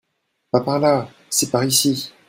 [0.49, 2.11] Pas par là, c’est par ici!